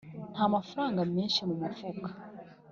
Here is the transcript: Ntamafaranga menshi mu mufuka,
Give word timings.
Ntamafaranga 0.33 1.01
menshi 1.15 1.39
mu 1.47 1.55
mufuka, 1.61 2.09